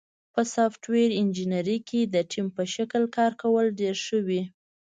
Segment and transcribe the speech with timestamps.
[0.33, 4.41] په سافټویر انجینری کې د ټیم په شکل کار کول ډېر ښه وي.